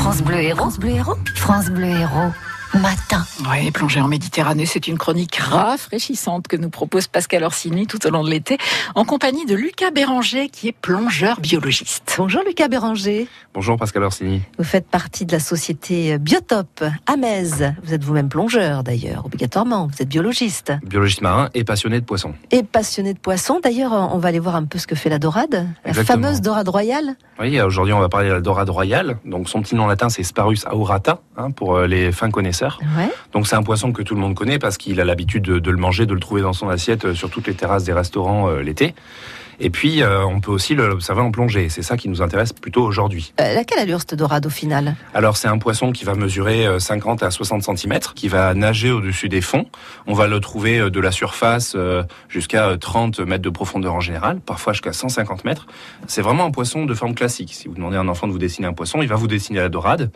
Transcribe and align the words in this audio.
France 0.00 0.22
Bleu 0.22 0.40
Héros. 0.40 0.56
France 0.56 0.78
Bleu 0.78 0.92
Héros. 0.92 1.18
France 1.34 1.68
Bleu 1.68 1.88
Héros 1.88 2.32
matin. 2.74 3.24
Oui, 3.50 3.70
plonger 3.70 4.00
en 4.00 4.08
Méditerranée, 4.08 4.66
c'est 4.66 4.86
une 4.86 4.98
chronique 4.98 5.36
rafraîchissante 5.36 6.46
que 6.46 6.56
nous 6.56 6.70
propose 6.70 7.08
Pascal 7.08 7.42
Orsini 7.44 7.86
tout 7.86 8.06
au 8.06 8.10
long 8.10 8.22
de 8.22 8.30
l'été, 8.30 8.58
en 8.94 9.04
compagnie 9.04 9.44
de 9.46 9.54
Lucas 9.54 9.90
Béranger, 9.90 10.48
qui 10.48 10.68
est 10.68 10.72
plongeur 10.72 11.40
biologiste. 11.40 12.14
Bonjour 12.18 12.42
Lucas 12.46 12.68
Béranger. 12.68 13.28
Bonjour 13.54 13.76
Pascal 13.76 14.04
Orsini. 14.04 14.42
Vous 14.58 14.64
faites 14.64 14.86
partie 14.86 15.26
de 15.26 15.32
la 15.32 15.40
société 15.40 16.18
Biotop 16.18 16.84
à 17.06 17.16
Metz. 17.16 17.62
Vous 17.82 17.94
êtes 17.94 18.04
vous-même 18.04 18.28
plongeur 18.28 18.84
d'ailleurs, 18.84 19.26
obligatoirement. 19.26 19.88
Vous 19.88 20.02
êtes 20.02 20.08
biologiste. 20.08 20.72
Biologiste 20.84 21.22
marin 21.22 21.50
et 21.54 21.64
passionné 21.64 22.00
de 22.00 22.04
poissons. 22.04 22.34
Et 22.50 22.62
passionné 22.62 23.14
de 23.14 23.18
poissons. 23.18 23.60
D'ailleurs, 23.62 23.92
on 23.92 24.18
va 24.18 24.28
aller 24.28 24.38
voir 24.38 24.54
un 24.54 24.64
peu 24.64 24.78
ce 24.78 24.86
que 24.86 24.94
fait 24.94 25.10
la 25.10 25.18
dorade. 25.18 25.66
La 25.84 25.94
fameuse 25.94 26.40
dorade 26.40 26.68
royale. 26.68 27.16
Oui, 27.40 27.60
aujourd'hui 27.60 27.94
on 27.94 28.00
va 28.00 28.08
parler 28.08 28.28
de 28.28 28.34
la 28.34 28.40
dorade 28.40 28.70
royale. 28.70 29.18
Donc 29.24 29.48
son 29.48 29.62
petit 29.62 29.74
nom 29.74 29.86
latin 29.86 30.08
c'est 30.08 30.22
Sparus 30.22 30.66
aurata, 30.70 31.20
hein, 31.36 31.50
pour 31.50 31.76
euh, 31.76 31.86
les 31.86 32.12
fins 32.12 32.30
connaisseurs. 32.30 32.59
Donc 33.32 33.46
c'est 33.46 33.56
un 33.56 33.62
poisson 33.62 33.92
que 33.92 34.02
tout 34.02 34.14
le 34.14 34.20
monde 34.20 34.34
connaît 34.34 34.58
parce 34.58 34.76
qu'il 34.76 35.00
a 35.00 35.04
l'habitude 35.04 35.42
de, 35.42 35.70
le 35.70 35.76
manger, 35.76 36.06
de 36.06 36.14
le 36.14 36.20
trouver 36.20 36.42
dans 36.42 36.52
son 36.52 36.68
assiette 36.68 37.06
euh, 37.06 37.14
sur 37.14 37.30
toutes 37.30 37.46
les 37.46 37.54
terrasses 37.54 37.84
des 37.84 37.92
restaurants 37.92 38.48
euh, 38.48 38.62
l'été. 38.62 38.94
Et 39.62 39.68
puis, 39.68 40.02
euh, 40.02 40.24
on 40.24 40.40
peut 40.40 40.50
aussi 40.50 40.74
l'observer 40.74 41.20
en 41.20 41.30
plongée. 41.30 41.68
C'est 41.68 41.82
ça 41.82 41.98
qui 41.98 42.08
nous 42.08 42.22
intéresse 42.22 42.54
plutôt 42.54 42.82
aujourd'hui. 42.82 43.34
Euh, 43.40 43.54
laquelle 43.54 43.78
allure 43.78 44.00
cette 44.00 44.14
dorade 44.14 44.46
au 44.46 44.50
final? 44.50 44.96
Alors, 45.12 45.36
c'est 45.36 45.48
un 45.48 45.58
poisson 45.58 45.92
qui 45.92 46.04
va 46.04 46.14
mesurer 46.14 46.66
50 46.78 47.22
à 47.22 47.30
60 47.30 47.62
cm, 47.62 47.98
qui 48.14 48.28
va 48.28 48.54
nager 48.54 48.90
au-dessus 48.90 49.28
des 49.28 49.42
fonds. 49.42 49.66
On 50.06 50.14
va 50.14 50.26
le 50.26 50.40
trouver 50.40 50.90
de 50.90 51.00
la 51.00 51.12
surface 51.12 51.76
jusqu'à 52.28 52.76
30 52.78 53.20
mètres 53.20 53.42
de 53.42 53.50
profondeur 53.50 53.94
en 53.94 54.00
général, 54.00 54.40
parfois 54.40 54.72
jusqu'à 54.72 54.94
150 54.94 55.44
mètres. 55.44 55.66
C'est 56.06 56.22
vraiment 56.22 56.46
un 56.46 56.50
poisson 56.50 56.86
de 56.86 56.94
forme 56.94 57.14
classique. 57.14 57.52
Si 57.52 57.68
vous 57.68 57.74
demandez 57.74 57.96
à 57.98 58.00
un 58.00 58.08
enfant 58.08 58.26
de 58.26 58.32
vous 58.32 58.38
dessiner 58.38 58.66
un 58.66 58.72
poisson, 58.72 59.02
il 59.02 59.08
va 59.08 59.16
vous 59.16 59.28
dessiner 59.28 59.58
la 59.58 59.68
dorade. 59.68 60.10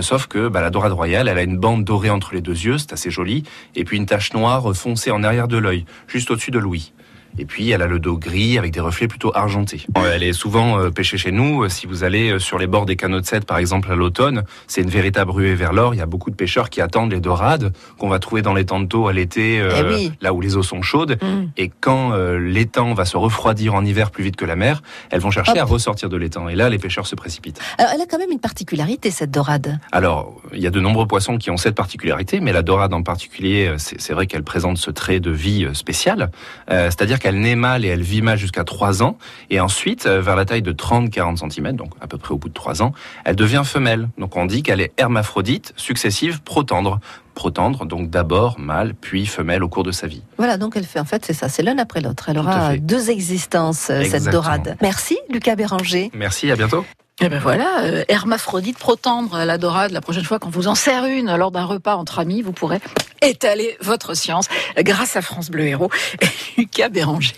sauf 0.00 0.26
que 0.26 0.48
bah, 0.48 0.60
la 0.60 0.70
dorade 0.70 0.92
royale, 0.92 1.28
elle 1.28 1.38
a 1.38 1.42
une 1.42 1.58
bande 1.58 1.84
dorée 1.88 2.10
entre 2.10 2.34
les 2.34 2.42
deux 2.42 2.52
yeux, 2.52 2.76
c'est 2.76 2.92
assez 2.92 3.10
joli, 3.10 3.44
et 3.74 3.84
puis 3.84 3.96
une 3.96 4.06
tache 4.06 4.34
noire 4.34 4.76
foncée 4.76 5.10
en 5.10 5.24
arrière 5.24 5.48
de 5.48 5.56
l'œil, 5.56 5.86
juste 6.06 6.30
au-dessus 6.30 6.50
de 6.50 6.58
l'ouïe. 6.58 6.92
Et 7.36 7.44
puis 7.44 7.70
elle 7.70 7.82
a 7.82 7.86
le 7.86 7.98
dos 7.98 8.16
gris 8.16 8.58
avec 8.58 8.72
des 8.72 8.80
reflets 8.80 9.08
plutôt 9.08 9.32
argentés. 9.34 9.86
Elle 10.12 10.22
est 10.22 10.32
souvent 10.32 10.78
euh, 10.78 10.90
pêchée 10.90 11.18
chez 11.18 11.32
nous. 11.32 11.64
Euh, 11.64 11.68
si 11.68 11.86
vous 11.86 12.04
allez 12.04 12.30
euh, 12.30 12.38
sur 12.38 12.58
les 12.58 12.66
bords 12.66 12.86
des 12.86 12.96
canaux 12.96 13.20
de 13.20 13.26
Sète, 13.26 13.44
par 13.44 13.58
exemple 13.58 13.90
à 13.92 13.94
l'automne, 13.94 14.44
c'est 14.66 14.82
une 14.82 14.90
véritable 14.90 15.30
ruée 15.30 15.54
vers 15.54 15.72
l'or. 15.72 15.94
Il 15.94 15.98
y 15.98 16.00
a 16.00 16.06
beaucoup 16.06 16.30
de 16.30 16.36
pêcheurs 16.36 16.70
qui 16.70 16.80
attendent 16.80 17.12
les 17.12 17.20
dorades 17.20 17.72
qu'on 17.98 18.08
va 18.08 18.18
trouver 18.18 18.42
dans 18.42 18.54
les 18.54 18.64
taux 18.64 19.08
à 19.08 19.12
l'été, 19.12 19.56
eh 19.56 20.10
là 20.20 20.32
où 20.32 20.40
les 20.40 20.56
eaux 20.56 20.62
sont 20.62 20.82
chaudes. 20.82 21.18
Mm. 21.22 21.48
Et 21.56 21.70
quand 21.80 22.12
l'étang 22.38 22.92
va 22.92 23.04
se 23.04 23.16
refroidir 23.16 23.74
en 23.74 23.84
hiver 23.84 24.10
plus 24.10 24.24
vite 24.24 24.36
que 24.36 24.44
la 24.44 24.56
mer, 24.56 24.82
elles 25.10 25.20
vont 25.20 25.30
chercher 25.30 25.58
à 25.58 25.64
ressortir 25.64 26.08
de 26.08 26.16
l'étang. 26.16 26.48
Et 26.48 26.54
là, 26.54 26.68
les 26.68 26.78
pêcheurs 26.78 27.06
se 27.06 27.14
précipitent. 27.14 27.58
Alors, 27.78 27.92
elle 27.94 28.00
a 28.00 28.06
quand 28.06 28.18
même 28.18 28.30
une 28.30 28.38
particularité 28.38 29.10
cette 29.10 29.30
dorade. 29.30 29.80
Alors, 29.90 30.40
il 30.52 30.60
y 30.60 30.66
a 30.66 30.70
de 30.70 30.80
nombreux 30.80 31.06
poissons 31.06 31.38
qui 31.38 31.50
ont 31.50 31.56
cette 31.56 31.74
particularité, 31.74 32.40
mais 32.40 32.52
la 32.52 32.62
dorade 32.62 32.92
en 32.92 33.02
particulier, 33.02 33.74
c'est 33.78 34.12
vrai 34.12 34.26
qu'elle 34.26 34.44
présente 34.44 34.78
ce 34.78 34.90
trait 34.90 35.20
de 35.20 35.30
vie 35.30 35.66
spécial. 35.72 36.30
C'est-à-dire 36.68 37.17
qu'elle 37.18 37.40
naît 37.40 37.56
mâle 37.56 37.84
et 37.84 37.88
elle 37.88 38.02
vit 38.02 38.22
mâle 38.22 38.38
jusqu'à 38.38 38.64
3 38.64 39.02
ans. 39.02 39.18
Et 39.50 39.60
ensuite, 39.60 40.06
euh, 40.06 40.20
vers 40.20 40.36
la 40.36 40.44
taille 40.44 40.62
de 40.62 40.72
30-40 40.72 41.50
cm, 41.50 41.72
donc 41.72 41.90
à 42.00 42.06
peu 42.06 42.18
près 42.18 42.32
au 42.34 42.38
bout 42.38 42.48
de 42.48 42.54
3 42.54 42.82
ans, 42.82 42.92
elle 43.24 43.36
devient 43.36 43.62
femelle. 43.64 44.08
Donc 44.18 44.36
on 44.36 44.46
dit 44.46 44.62
qu'elle 44.62 44.80
est 44.80 44.92
hermaphrodite, 44.96 45.72
successive, 45.76 46.42
protendre. 46.42 47.00
Protendre, 47.34 47.86
donc 47.86 48.10
d'abord 48.10 48.58
mâle, 48.58 48.94
puis 48.94 49.24
femelle 49.24 49.62
au 49.62 49.68
cours 49.68 49.84
de 49.84 49.92
sa 49.92 50.08
vie. 50.08 50.22
Voilà, 50.38 50.56
donc 50.56 50.76
elle 50.76 50.84
fait 50.84 50.98
en 50.98 51.04
fait, 51.04 51.24
c'est 51.24 51.34
ça, 51.34 51.48
c'est 51.48 51.62
l'un 51.62 51.78
après 51.78 52.00
l'autre. 52.00 52.28
Elle 52.28 52.38
aura 52.38 52.76
deux 52.76 53.10
existences, 53.10 53.90
euh, 53.90 54.02
cette 54.02 54.28
dorade. 54.28 54.76
Merci, 54.82 55.16
Lucas 55.30 55.54
Béranger. 55.54 56.10
Merci, 56.14 56.50
à 56.50 56.56
bientôt. 56.56 56.84
Eh 57.20 57.28
ben 57.28 57.40
voilà, 57.40 57.80
euh, 57.80 58.04
hermaphrodite 58.06 58.78
protendre 58.78 59.44
la 59.44 59.58
dorade. 59.58 59.90
La 59.90 60.00
prochaine 60.00 60.22
fois 60.22 60.38
qu'on 60.38 60.50
vous 60.50 60.68
en 60.68 60.76
sert 60.76 61.04
une 61.04 61.34
lors 61.34 61.50
d'un 61.50 61.64
repas 61.64 61.96
entre 61.96 62.20
amis, 62.20 62.42
vous 62.42 62.52
pourrez 62.52 62.78
étaler 63.22 63.76
votre 63.80 64.14
science 64.14 64.46
grâce 64.78 65.16
à 65.16 65.22
France 65.22 65.50
Bleu 65.50 65.66
Héros 65.66 65.90
et 66.20 66.26
Lucas 66.60 66.88
Béranger. 66.88 67.34